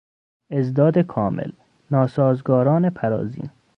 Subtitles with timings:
[0.49, 1.51] اضداد کامل،
[1.91, 3.49] ناسازگاران پرازین